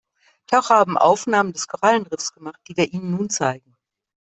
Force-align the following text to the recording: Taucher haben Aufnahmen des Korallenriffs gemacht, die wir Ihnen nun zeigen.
Taucher 0.47 0.77
haben 0.79 0.97
Aufnahmen 0.97 1.53
des 1.53 1.67
Korallenriffs 1.67 2.33
gemacht, 2.33 2.59
die 2.67 2.75
wir 2.75 2.91
Ihnen 2.91 3.11
nun 3.11 3.29
zeigen. 3.29 3.77